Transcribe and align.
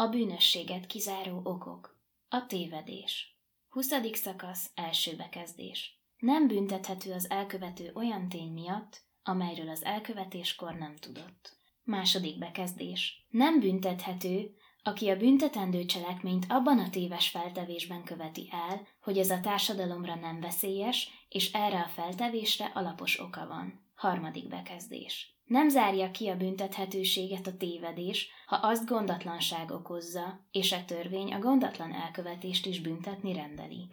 A 0.00 0.08
bűnösséget 0.08 0.86
kizáró 0.86 1.40
okok. 1.44 1.98
A 2.28 2.46
tévedés. 2.46 3.38
20. 3.68 3.88
szakasz, 4.12 4.70
első 4.74 5.16
bekezdés. 5.16 6.00
Nem 6.18 6.46
büntethető 6.46 7.12
az 7.12 7.30
elkövető 7.30 7.90
olyan 7.94 8.28
tény 8.28 8.52
miatt, 8.52 9.02
amelyről 9.22 9.68
az 9.68 9.84
elkövetéskor 9.84 10.74
nem 10.74 10.96
tudott. 10.96 11.56
Második 11.82 12.38
bekezdés. 12.38 13.26
Nem 13.28 13.60
büntethető, 13.60 14.56
aki 14.82 15.08
a 15.08 15.16
büntetendő 15.16 15.84
cselekményt 15.84 16.46
abban 16.48 16.78
a 16.78 16.90
téves 16.90 17.28
feltevésben 17.28 18.04
követi 18.04 18.48
el, 18.52 18.86
hogy 19.00 19.18
ez 19.18 19.30
a 19.30 19.40
társadalomra 19.40 20.14
nem 20.14 20.40
veszélyes, 20.40 21.26
és 21.28 21.52
erre 21.52 21.80
a 21.80 21.88
feltevésre 21.88 22.70
alapos 22.74 23.20
oka 23.20 23.46
van. 23.46 23.89
Harmadik 24.00 24.48
bekezdés. 24.48 25.38
Nem 25.44 25.68
zárja 25.68 26.10
ki 26.10 26.28
a 26.28 26.36
büntethetőséget 26.36 27.46
a 27.46 27.56
tévedés, 27.56 28.28
ha 28.46 28.56
azt 28.56 28.86
gondatlanság 28.86 29.70
okozza, 29.70 30.46
és 30.50 30.72
a 30.72 30.84
törvény 30.84 31.32
a 31.32 31.38
gondatlan 31.38 31.92
elkövetést 31.92 32.66
is 32.66 32.80
büntetni 32.80 33.32
rendeli. 33.32 33.90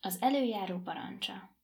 Az 0.00 0.18
előjáró 0.20 0.78
parancsa 0.78 1.56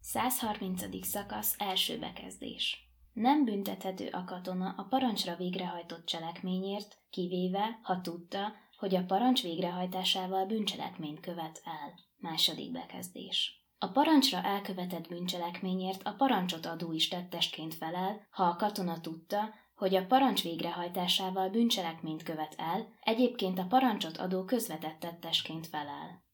130. 0.00 1.06
szakasz 1.06 1.54
első 1.58 1.98
bekezdés 1.98 2.92
nem 3.12 3.44
büntethető 3.44 4.08
a 4.08 4.24
katona 4.24 4.74
a 4.76 4.82
parancsra 4.82 5.36
végrehajtott 5.36 6.06
cselekményért, 6.06 6.98
kivéve, 7.10 7.78
ha 7.82 8.00
tudta, 8.00 8.52
hogy 8.78 8.94
a 8.94 9.04
parancs 9.04 9.42
végrehajtásával 9.42 10.46
bűncselekményt 10.46 11.20
követ 11.20 11.60
el. 11.64 11.94
Második 12.16 12.72
bekezdés. 12.72 13.61
A 13.82 13.88
parancsra 13.88 14.42
elkövetett 14.42 15.08
bűncselekményért 15.08 16.02
a 16.02 16.12
parancsot 16.12 16.66
adó 16.66 16.92
is 16.92 17.08
tettestként 17.08 17.74
felel, 17.74 18.26
ha 18.30 18.44
a 18.44 18.56
katona 18.56 19.00
tudta, 19.00 19.54
hogy 19.74 19.94
a 19.94 20.06
parancs 20.06 20.42
végrehajtásával 20.42 21.48
bűncselekményt 21.48 22.22
követ 22.22 22.54
el, 22.56 22.88
egyébként 23.00 23.58
a 23.58 23.66
parancsot 23.66 24.16
adó 24.16 24.44
közvetett 24.44 24.98
tettesként 24.98 25.66
felel. 25.66 26.24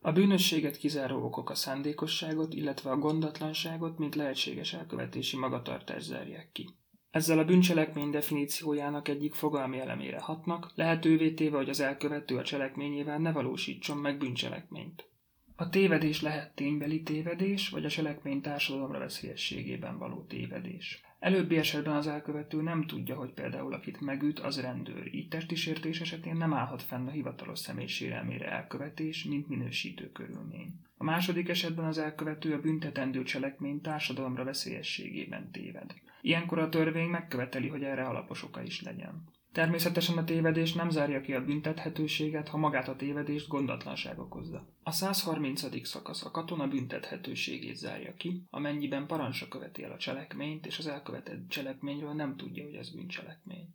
A 0.00 0.12
bűnösséget 0.12 0.76
kizáró 0.76 1.24
okok 1.24 1.50
a 1.50 1.54
szándékosságot, 1.54 2.54
illetve 2.54 2.90
a 2.90 2.98
gondatlanságot, 2.98 3.98
mint 3.98 4.14
lehetséges 4.14 4.72
elkövetési 4.72 5.36
magatartást 5.36 6.06
zárják 6.06 6.52
ki. 6.52 6.78
Ezzel 7.18 7.38
a 7.38 7.44
bűncselekmény 7.44 8.10
definíciójának 8.10 9.08
egyik 9.08 9.34
fogalmi 9.34 9.78
elemére 9.78 10.18
hatnak, 10.18 10.72
lehetővé 10.74 11.30
téve, 11.30 11.56
hogy 11.56 11.68
az 11.68 11.80
elkövető 11.80 12.36
a 12.36 12.42
cselekményével 12.42 13.18
ne 13.18 13.32
valósítson 13.32 13.96
meg 13.96 14.18
bűncselekményt. 14.18 15.08
A 15.56 15.68
tévedés 15.68 16.22
lehet 16.22 16.54
ténybeli 16.54 17.02
tévedés, 17.02 17.68
vagy 17.68 17.84
a 17.84 17.88
cselekmény 17.88 18.40
társadalomra 18.40 18.98
veszélyességében 18.98 19.98
való 19.98 20.24
tévedés. 20.28 21.02
Előbbi 21.18 21.56
esetben 21.56 21.96
az 21.96 22.06
elkövető 22.06 22.62
nem 22.62 22.86
tudja, 22.86 23.16
hogy 23.16 23.32
például 23.32 23.74
akit 23.74 24.00
megüt, 24.00 24.38
az 24.38 24.60
rendőr, 24.60 25.14
így 25.14 25.28
testi 25.28 25.54
sértés 25.54 26.00
esetén 26.00 26.36
nem 26.36 26.54
állhat 26.54 26.82
fenn 26.82 27.06
a 27.06 27.10
hivatalos 27.10 27.58
személy 27.58 27.86
sérelmére 27.86 28.50
elkövetés, 28.50 29.24
mint 29.24 29.48
minősítő 29.48 30.12
körülmény. 30.12 30.74
Második 31.08 31.48
esetben 31.48 31.84
az 31.84 31.98
elkövető 31.98 32.52
a 32.54 32.60
büntetendő 32.60 33.22
cselekmény 33.22 33.80
társadalomra 33.80 34.44
veszélyességében 34.44 35.50
téved. 35.50 35.94
Ilyenkor 36.20 36.58
a 36.58 36.68
törvény 36.68 37.08
megköveteli, 37.08 37.68
hogy 37.68 37.82
erre 37.82 38.04
alapos 38.04 38.42
oka 38.42 38.62
is 38.62 38.82
legyen. 38.82 39.24
Természetesen 39.52 40.18
a 40.18 40.24
tévedés 40.24 40.72
nem 40.72 40.90
zárja 40.90 41.20
ki 41.20 41.34
a 41.34 41.44
büntethetőséget, 41.44 42.48
ha 42.48 42.56
magát 42.56 42.88
a 42.88 42.96
tévedést 42.96 43.48
gondatlanság 43.48 44.18
okozza. 44.18 44.68
A 44.82 44.90
130. 44.90 45.86
szakasz 45.86 46.24
a 46.24 46.30
katona 46.30 46.66
büntethetőségét 46.66 47.76
zárja 47.76 48.14
ki, 48.14 48.42
amennyiben 48.50 49.06
parancsra 49.06 49.48
követi 49.48 49.82
el 49.82 49.92
a 49.92 49.98
cselekményt, 49.98 50.66
és 50.66 50.78
az 50.78 50.86
elkövetett 50.86 51.48
cselekményről 51.48 52.12
nem 52.12 52.36
tudja, 52.36 52.64
hogy 52.64 52.74
ez 52.74 52.90
bűncselekmény. 52.94 53.68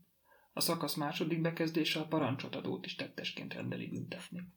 A 0.54 0.59
szakasz 0.59 0.95
második 0.95 1.42
bekezdése 1.42 2.00
a 2.00 2.08
parancsot 2.08 2.56
adót 2.56 2.86
is 2.86 2.95
tettesként 2.95 3.54
rendeli 3.54 3.88
büntetni. 3.88 4.54